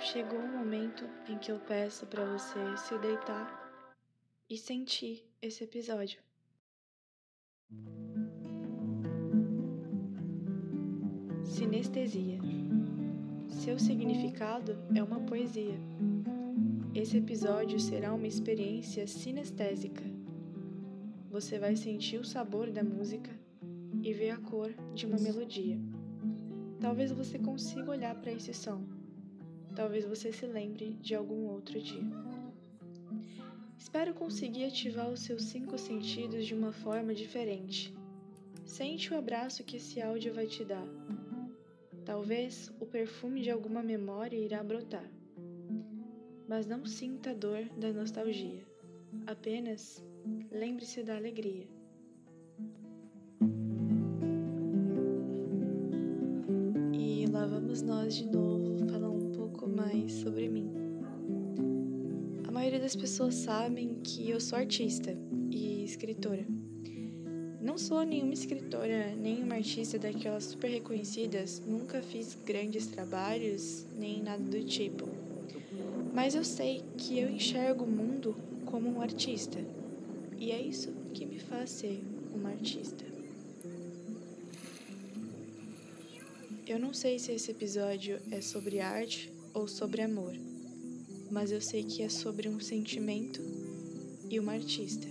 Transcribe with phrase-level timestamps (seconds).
[0.00, 3.64] Chegou o momento em que eu peço para você se deitar
[4.48, 6.20] e sentir esse episódio.
[11.42, 12.38] Sinestesia.
[13.48, 15.78] Seu significado é uma poesia.
[16.94, 20.04] Esse episódio será uma experiência sinestésica.
[21.28, 23.32] Você vai sentir o sabor da música
[24.00, 25.76] e ver a cor de uma melodia.
[26.80, 28.84] Talvez você consiga olhar para esse som.
[29.74, 32.04] Talvez você se lembre de algum outro dia.
[33.76, 37.92] Espero conseguir ativar os seus cinco sentidos de uma forma diferente.
[38.64, 40.86] Sente o abraço que esse áudio vai te dar.
[42.04, 45.10] Talvez o perfume de alguma memória irá brotar.
[46.46, 48.62] Mas não sinta a dor da nostalgia.
[49.26, 50.04] Apenas
[50.52, 51.66] lembre-se da alegria.
[56.92, 60.70] E lá vamos nós de novo falar um pouco mais sobre mim.
[62.46, 65.16] A maioria das pessoas sabem que eu sou artista
[65.50, 66.46] e escritora.
[67.62, 74.22] Não sou nenhuma escritora, nem uma artista daquelas super reconhecidas, nunca fiz grandes trabalhos, nem
[74.22, 75.23] nada do tipo.
[76.14, 79.58] Mas eu sei que eu enxergo o mundo como um artista,
[80.38, 83.04] e é isso que me faz ser uma artista.
[86.68, 90.34] Eu não sei se esse episódio é sobre arte ou sobre amor,
[91.32, 93.42] mas eu sei que é sobre um sentimento
[94.30, 95.08] e uma artista.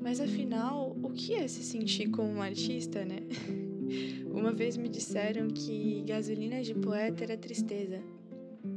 [0.00, 3.18] Mas afinal, o que é se sentir como um artista, né?
[4.34, 8.02] Uma vez me disseram que gasolina de poeta era tristeza.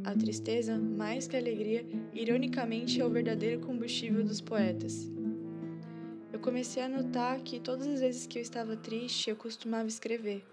[0.03, 5.09] A tristeza, mais que a alegria, ironicamente é o verdadeiro combustível dos poetas.
[6.33, 10.44] Eu comecei a notar que todas as vezes que eu estava triste, eu costumava escrever,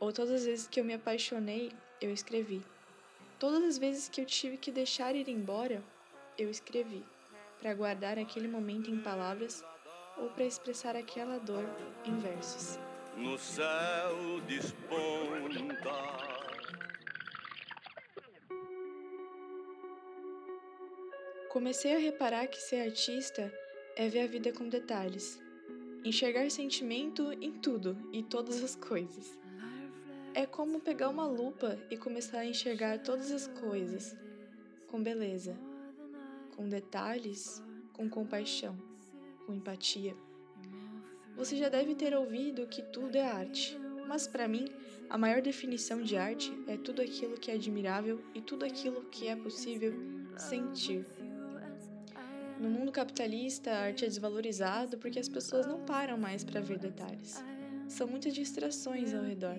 [0.00, 2.60] ou todas as vezes que eu me apaixonei, eu escrevi.
[3.38, 5.80] Todas as vezes que eu tive que deixar ir embora,
[6.36, 7.04] eu escrevi,
[7.60, 9.64] para guardar aquele momento em palavras
[10.18, 11.64] ou para expressar aquela dor
[12.04, 12.78] em versos.
[13.16, 15.90] No céu desponta.
[21.50, 23.52] Comecei a reparar que ser artista
[23.96, 25.40] é ver a vida com detalhes,
[26.04, 29.38] enxergar sentimento em tudo e todas as coisas.
[30.32, 34.16] É como pegar uma lupa e começar a enxergar todas as coisas
[34.86, 35.56] com beleza,
[36.56, 38.90] com detalhes, com compaixão
[39.50, 40.14] com empatia.
[41.36, 44.66] Você já deve ter ouvido que tudo é arte, mas para mim,
[45.08, 49.26] a maior definição de arte é tudo aquilo que é admirável e tudo aquilo que
[49.26, 49.94] é possível
[50.36, 51.04] sentir.
[52.60, 56.78] No mundo capitalista, a arte é desvalorizada porque as pessoas não param mais para ver
[56.78, 57.42] detalhes.
[57.88, 59.56] São muitas distrações ao redor.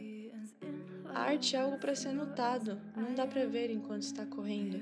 [1.06, 4.80] A arte é algo para ser notado, não dá para ver enquanto está correndo.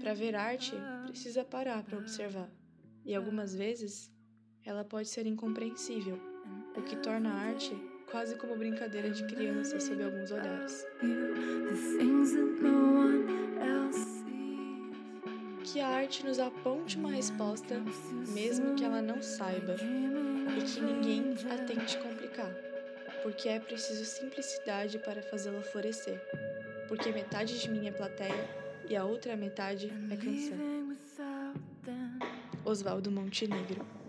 [0.00, 0.72] Para ver arte,
[1.06, 2.50] precisa parar para observar.
[3.04, 4.13] E algumas vezes
[4.66, 6.18] ela pode ser incompreensível,
[6.76, 7.76] o que torna a arte
[8.10, 10.86] quase como brincadeira de criança sob alguns olhares.
[15.64, 17.74] Que a arte nos aponte uma resposta,
[18.28, 22.54] mesmo que ela não saiba, e que ninguém a tente complicar,
[23.22, 26.20] porque é preciso simplicidade para fazê-la florescer,
[26.86, 28.48] porque metade de mim é plateia
[28.88, 30.58] e a outra metade é canção.
[32.64, 34.03] Oswaldo Montenegro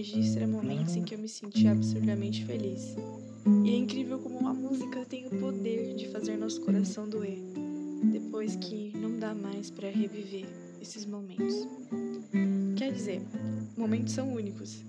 [0.00, 2.96] registra momentos em que eu me senti absurdamente feliz.
[3.64, 7.38] E é incrível como uma música tem o poder de fazer nosso coração doer,
[8.10, 10.46] depois que não dá mais para reviver
[10.80, 11.66] esses momentos.
[12.78, 13.20] Quer dizer,
[13.76, 14.82] momentos são únicos.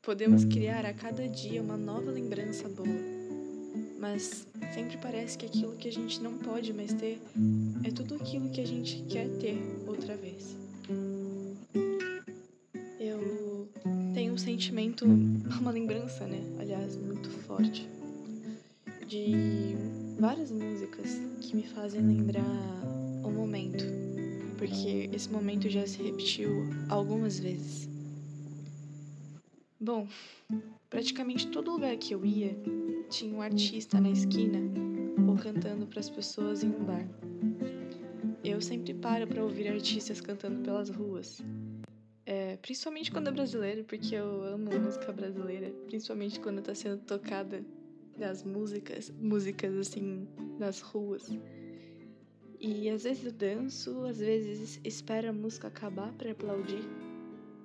[0.00, 3.12] Podemos criar a cada dia uma nova lembrança boa.
[3.98, 7.20] Mas sempre parece que aquilo que a gente não pode mais ter
[7.82, 9.58] é tudo aquilo que a gente quer ter
[15.00, 16.40] sentimento, uma lembrança, né?
[16.58, 17.88] Aliás, muito forte
[19.06, 19.74] de
[20.18, 22.44] várias músicas que me fazem lembrar
[23.24, 23.84] o momento
[24.62, 26.48] porque esse momento já se repetiu
[26.88, 27.88] algumas vezes.
[29.80, 30.06] Bom,
[30.88, 32.56] praticamente todo lugar que eu ia
[33.10, 34.60] tinha um artista na esquina
[35.26, 37.04] ou cantando para as pessoas em um bar.
[38.44, 41.42] Eu sempre paro para ouvir artistas cantando pelas ruas.
[42.62, 47.64] Principalmente quando é brasileiro, porque eu amo música brasileira, principalmente quando está sendo tocada
[48.16, 50.28] das músicas, músicas assim,
[50.60, 51.28] nas ruas.
[52.60, 56.84] E às vezes eu danço, às vezes espero a música acabar para aplaudir,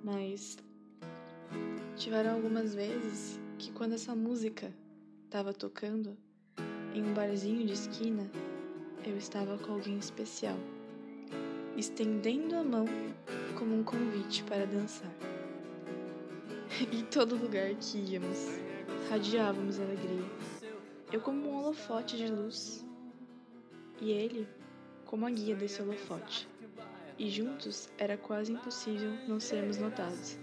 [0.02, 0.58] mas
[1.96, 4.74] tiveram algumas vezes que quando essa música
[5.24, 6.16] estava tocando
[6.92, 8.28] em um barzinho de esquina,
[9.06, 10.58] eu estava com alguém especial,
[11.78, 12.86] estendendo a mão
[13.56, 15.12] como um convite para dançar.
[16.92, 18.48] em todo lugar que íamos,
[19.08, 20.24] radiávamos alegria.
[21.12, 22.84] Eu como um holofote de luz
[24.00, 24.48] e ele
[25.06, 26.48] como a guia desse holofote.
[27.16, 30.36] E juntos era quase impossível não sermos notados.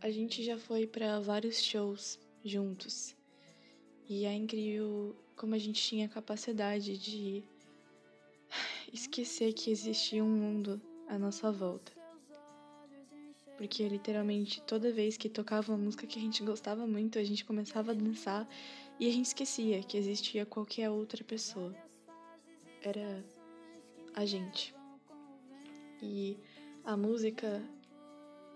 [0.00, 3.19] A gente já foi para vários shows juntos.
[4.10, 7.44] E é incrível como a gente tinha a capacidade de
[8.92, 11.92] esquecer que existia um mundo à nossa volta.
[13.56, 17.44] Porque literalmente toda vez que tocava uma música que a gente gostava muito, a gente
[17.44, 18.48] começava a dançar
[18.98, 21.72] e a gente esquecia que existia qualquer outra pessoa.
[22.82, 23.24] Era
[24.12, 24.74] a gente.
[26.02, 26.36] E
[26.82, 27.62] a música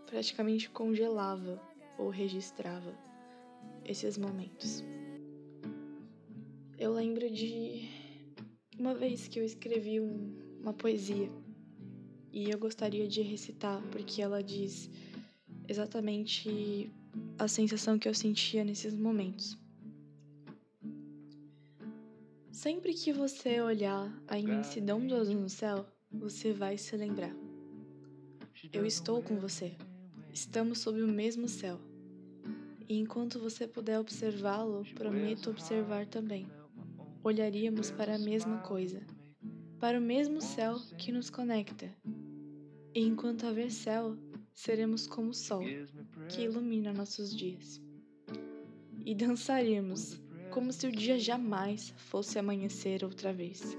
[0.06, 1.62] praticamente congelava
[1.96, 2.92] ou registrava
[3.84, 4.82] esses momentos.
[6.84, 7.88] Eu lembro de
[8.78, 11.30] uma vez que eu escrevi um, uma poesia
[12.30, 14.90] e eu gostaria de recitar porque ela diz
[15.66, 16.92] exatamente
[17.38, 19.56] a sensação que eu sentia nesses momentos.
[22.52, 27.34] Sempre que você olhar a imensidão do azul no céu, você vai se lembrar.
[28.70, 29.72] Eu estou com você.
[30.30, 31.80] Estamos sob o mesmo céu.
[32.86, 36.46] E enquanto você puder observá-lo, prometo observar também.
[37.24, 39.00] Olharíamos para a mesma coisa,
[39.80, 41.90] para o mesmo céu que nos conecta.
[42.94, 44.14] E enquanto haver céu,
[44.52, 45.62] seremos como o sol
[46.28, 47.80] que ilumina nossos dias.
[49.06, 53.74] E dançaríamos como se o dia jamais fosse amanhecer outra vez,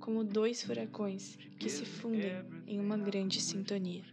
[0.00, 2.32] como dois furacões que se fundem
[2.66, 4.04] em uma grande sintonia.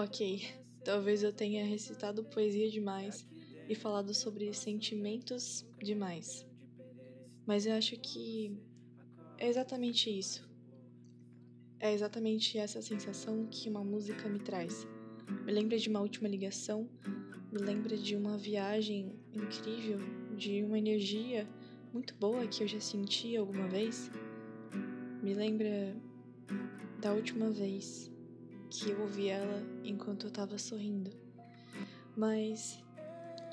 [0.00, 0.48] Ok,
[0.84, 3.26] talvez eu tenha recitado poesia demais
[3.68, 6.46] e falado sobre sentimentos demais.
[7.44, 8.56] Mas eu acho que
[9.36, 10.48] é exatamente isso.
[11.80, 14.86] É exatamente essa sensação que uma música me traz.
[15.44, 16.88] Me lembra de uma última ligação,
[17.50, 19.98] me lembra de uma viagem incrível,
[20.36, 21.48] de uma energia
[21.92, 24.12] muito boa que eu já senti alguma vez.
[25.22, 25.96] Me lembra
[27.00, 28.16] da última vez
[28.70, 31.10] que eu ouvi ela enquanto eu tava sorrindo.
[32.16, 32.82] Mas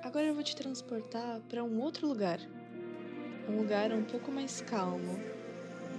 [0.01, 2.39] agora eu vou te transportar para um outro lugar.
[3.48, 5.19] Um lugar um pouco mais calmo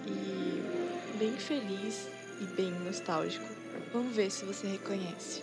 [0.06, 2.08] e bem feliz
[2.40, 3.46] e bem nostálgico.
[3.92, 5.42] Vamos ver se você reconhece.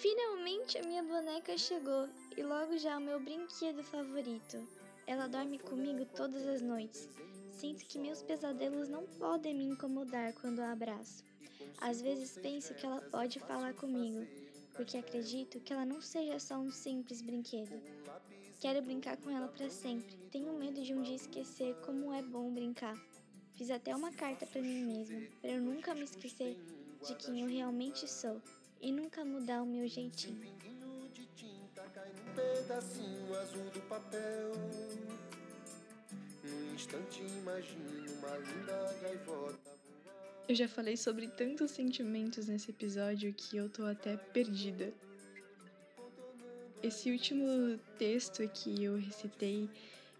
[0.00, 4.66] Finalmente a minha boneca chegou e logo já o meu brinquedo favorito.
[5.06, 7.06] Ela dorme comigo todas as noites.
[7.50, 11.22] Sinto que meus pesadelos não podem me incomodar quando a abraço.
[11.82, 14.26] Às vezes penso que ela pode falar comigo,
[14.72, 17.78] porque acredito que ela não seja só um simples brinquedo.
[18.58, 20.16] Quero brincar com ela para sempre.
[20.32, 22.96] Tenho medo de um dia esquecer como é bom brincar.
[23.52, 26.56] Fiz até uma carta para mim mesma, para eu nunca me esquecer
[27.06, 28.40] de quem eu realmente sou
[28.80, 30.40] e nunca mudar o meu jeitinho.
[31.12, 34.52] de tinta cai num pedacinho azul do papel.
[36.42, 39.70] Num instante imagino uma linda gaivota.
[40.48, 44.92] Eu já falei sobre tantos sentimentos nesse episódio que eu tô até perdida.
[46.82, 49.68] Esse último texto que eu recitei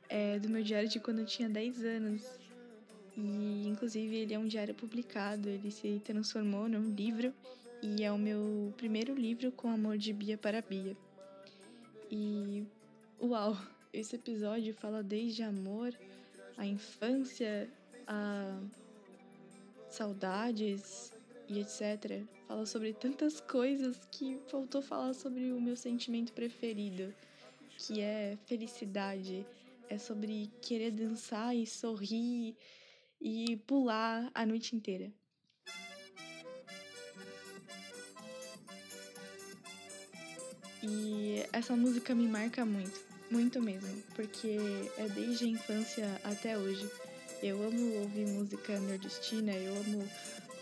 [0.08, 2.22] é do meu diário de quando eu tinha 10 anos.
[3.16, 7.34] E inclusive ele é um diário publicado, ele se transformou num livro
[7.82, 10.96] e é o meu primeiro livro com amor de Bia para Bia.
[12.10, 12.66] E
[13.20, 13.56] uau,
[13.92, 15.94] esse episódio fala desde amor,
[16.56, 17.70] a infância,
[18.06, 18.60] a
[19.88, 21.12] saudades
[21.48, 22.22] e etc.
[22.46, 27.14] Fala sobre tantas coisas que faltou falar sobre o meu sentimento preferido,
[27.78, 29.46] que é felicidade.
[29.88, 32.54] É sobre querer dançar e sorrir
[33.20, 35.12] e pular a noite inteira.
[40.82, 44.58] E essa música me marca muito, muito mesmo, porque
[44.96, 46.88] é desde a infância até hoje.
[47.42, 50.08] Eu amo ouvir música nordestina, eu amo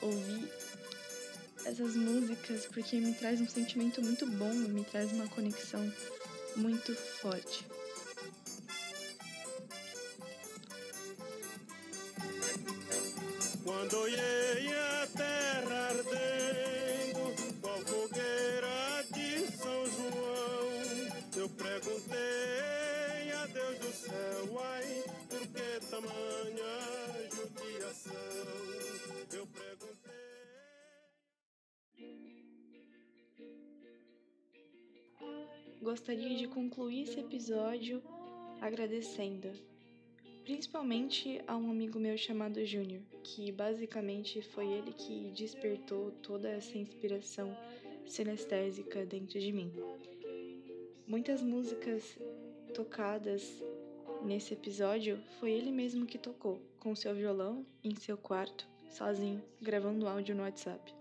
[0.02, 0.48] ouvir
[1.64, 5.92] essas músicas porque me traz um sentimento muito bom, me traz uma conexão
[6.56, 7.64] muito forte.
[35.88, 38.02] Gostaria de concluir esse episódio
[38.60, 39.50] agradecendo,
[40.44, 46.76] principalmente a um amigo meu chamado Júnior, que basicamente foi ele que despertou toda essa
[46.76, 47.56] inspiração
[48.06, 49.72] sinestésica dentro de mim.
[51.06, 52.18] Muitas músicas
[52.74, 53.64] tocadas
[54.22, 60.06] nesse episódio foi ele mesmo que tocou, com seu violão em seu quarto, sozinho, gravando
[60.06, 60.97] áudio no WhatsApp.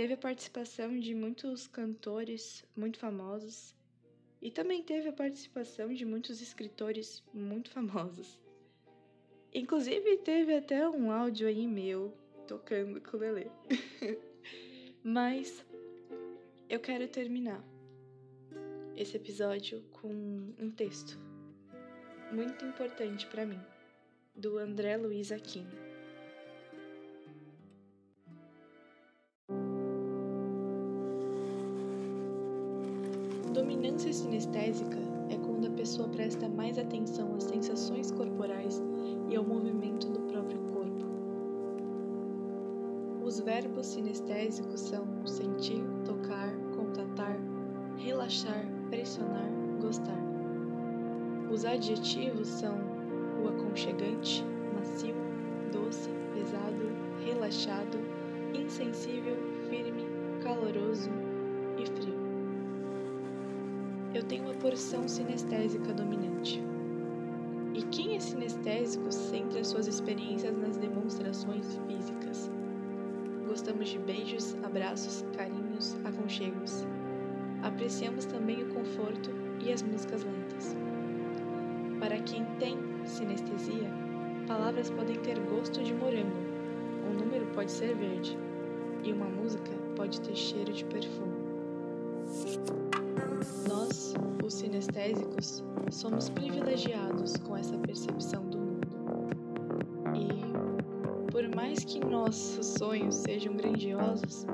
[0.00, 3.76] Teve a participação de muitos cantores muito famosos
[4.40, 8.40] e também teve a participação de muitos escritores muito famosos.
[9.52, 12.16] Inclusive teve até um áudio aí meu
[12.48, 13.50] tocando ukulele.
[15.04, 15.66] Mas
[16.66, 17.62] eu quero terminar
[18.96, 20.08] esse episódio com
[20.58, 21.20] um texto
[22.32, 23.60] muito importante para mim,
[24.34, 25.89] do André Luiz Aquino.
[34.30, 38.80] Sinestésica é quando a pessoa presta mais atenção às sensações corporais
[39.28, 41.04] e ao movimento do próprio corpo.
[43.24, 47.36] Os verbos sinestésicos são sentir, tocar, contatar,
[47.96, 50.22] relaxar, pressionar, gostar.
[51.50, 52.76] Os adjetivos são
[53.42, 54.44] o aconchegante,
[54.74, 55.14] macio,
[55.72, 56.88] doce, pesado,
[57.24, 57.98] relaxado,
[58.54, 59.36] insensível,
[59.68, 60.04] firme,
[60.40, 61.10] caloroso
[61.76, 62.19] e frio.
[64.12, 66.60] Eu tenho uma porção sinestésica dominante.
[67.74, 72.50] E quem é sinestésico centra suas experiências nas demonstrações físicas.
[73.46, 76.84] Gostamos de beijos, abraços, carinhos, aconchegos.
[77.62, 80.76] Apreciamos também o conforto e as músicas lentas.
[82.00, 83.90] Para quem tem sinestesia,
[84.48, 86.36] palavras podem ter gosto de morango,
[87.08, 88.36] um número pode ser verde,
[89.04, 91.29] e uma música pode ter cheiro de perfume.
[94.44, 98.96] Os sinestésicos, somos privilegiados com essa percepção do mundo.
[100.14, 104.46] E, por mais que nossos sonhos sejam grandiosos,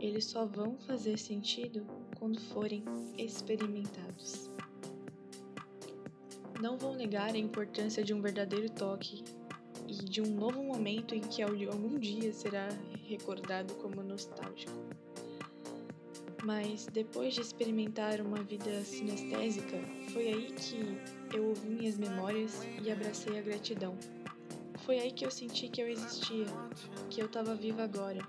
[0.00, 1.86] eles só vão fazer sentido
[2.18, 2.84] quando forem
[3.16, 4.50] experimentados.
[6.60, 9.24] Não vou negar a importância de um verdadeiro toque
[9.88, 12.68] e de um novo momento em que algum dia será
[13.06, 14.72] recordado como nostálgico.
[16.44, 19.78] Mas depois de experimentar uma vida sinestésica,
[20.12, 23.96] foi aí que eu ouvi minhas memórias e abracei a gratidão.
[24.84, 26.44] Foi aí que eu senti que eu existia,
[27.08, 28.20] que eu estava viva agora,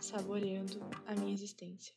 [0.00, 1.94] saboreando a minha existência.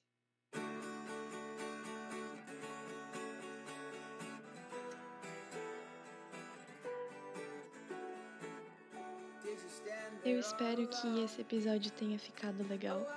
[10.26, 13.08] Eu espero que esse episódio tenha ficado legal.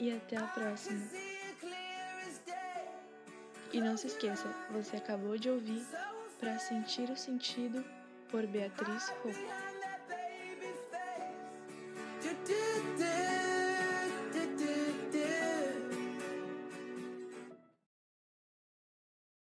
[0.00, 1.06] e até a próxima.
[3.74, 5.84] E não se esqueça, você acabou de ouvir
[6.40, 7.84] Para Sentir o Sentido
[8.30, 9.67] por Beatriz Rocco.